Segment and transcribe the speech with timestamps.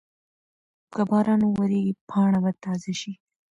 [0.93, 3.13] که باران وورېږي پاڼه به تازه شي.